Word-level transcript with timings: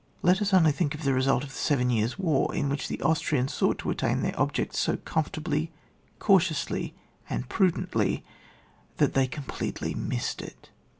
Let 0.23 0.41
us 0.41 0.51
only 0.51 0.71
think 0.71 0.95
of 0.95 1.03
the 1.03 1.13
result 1.13 1.43
of 1.43 1.51
the 1.51 1.55
Seven 1.55 1.91
Years' 1.91 2.17
War, 2.17 2.55
in 2.55 2.69
which 2.69 2.87
the 2.87 2.99
Austrians 3.03 3.53
sought 3.53 3.77
to 3.77 3.91
attain 3.91 4.23
their 4.23 4.33
object 4.35 4.73
so 4.73 4.97
comfortably, 4.97 5.71
cautiously, 6.17 6.95
and 7.29 7.47
prudently, 7.47 8.23
that 8.97 9.13
they 9.13 9.27
completely 9.27 9.93
missed 9.93 10.41
it. 10.41 10.71